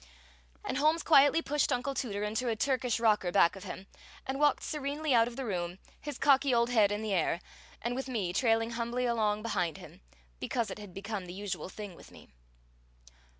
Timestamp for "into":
2.23-2.47